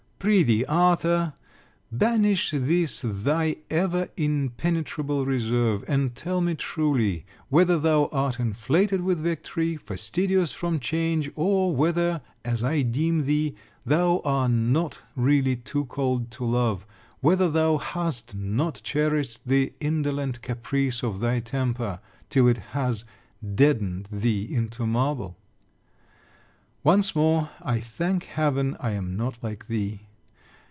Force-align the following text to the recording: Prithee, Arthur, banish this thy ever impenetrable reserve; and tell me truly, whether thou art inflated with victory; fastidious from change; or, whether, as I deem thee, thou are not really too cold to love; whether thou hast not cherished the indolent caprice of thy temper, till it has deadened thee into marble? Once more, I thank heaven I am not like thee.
Prithee, 0.23 0.63
Arthur, 0.67 1.33
banish 1.91 2.51
this 2.51 3.01
thy 3.03 3.55
ever 3.71 4.07
impenetrable 4.15 5.25
reserve; 5.25 5.83
and 5.87 6.13
tell 6.13 6.41
me 6.41 6.53
truly, 6.53 7.25
whether 7.49 7.79
thou 7.79 8.05
art 8.11 8.39
inflated 8.39 9.01
with 9.01 9.19
victory; 9.19 9.77
fastidious 9.77 10.51
from 10.53 10.79
change; 10.79 11.31
or, 11.35 11.75
whether, 11.75 12.21
as 12.45 12.63
I 12.63 12.83
deem 12.83 13.25
thee, 13.25 13.55
thou 13.83 14.21
are 14.23 14.47
not 14.47 15.01
really 15.15 15.55
too 15.55 15.85
cold 15.85 16.29
to 16.33 16.45
love; 16.45 16.85
whether 17.21 17.49
thou 17.49 17.77
hast 17.79 18.35
not 18.35 18.79
cherished 18.83 19.47
the 19.47 19.73
indolent 19.79 20.43
caprice 20.43 21.01
of 21.01 21.19
thy 21.19 21.39
temper, 21.39 21.99
till 22.29 22.47
it 22.47 22.57
has 22.77 23.05
deadened 23.55 24.05
thee 24.11 24.43
into 24.53 24.85
marble? 24.85 25.35
Once 26.83 27.15
more, 27.15 27.49
I 27.63 27.79
thank 27.79 28.25
heaven 28.25 28.77
I 28.79 28.91
am 28.91 29.17
not 29.17 29.39
like 29.43 29.67
thee. 29.67 30.01